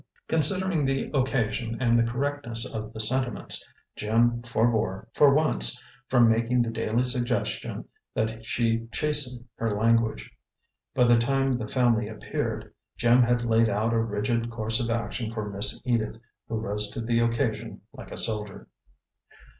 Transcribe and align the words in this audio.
Considering 0.27 0.83
the 0.83 1.11
occasion 1.13 1.77
and 1.79 1.95
the 1.95 2.01
correctness 2.11 2.73
of 2.73 2.91
the 2.91 2.99
sentiments, 2.99 3.71
Jim 3.95 4.41
forbore, 4.41 5.05
for 5.13 5.31
once, 5.31 5.79
from 6.09 6.27
making 6.27 6.63
the 6.63 6.71
daily 6.71 7.03
suggestion 7.03 7.85
that 8.15 8.43
she 8.43 8.87
chasten 8.91 9.47
her 9.57 9.69
language. 9.75 10.31
By 10.95 11.03
the 11.03 11.17
time 11.19 11.53
the 11.59 11.67
family 11.67 12.07
appeared, 12.07 12.73
Jim 12.97 13.21
had 13.21 13.45
laid 13.45 13.69
out 13.69 13.93
a 13.93 13.99
rigid 14.01 14.49
course 14.49 14.79
of 14.79 14.89
action 14.89 15.29
for 15.29 15.47
Miss 15.51 15.79
Edith, 15.85 16.17
who 16.47 16.55
rose 16.55 16.89
to 16.93 17.01
the 17.01 17.19
occasion 17.19 17.81
like 17.93 18.09
a 18.09 18.17
soldier. 18.17 18.67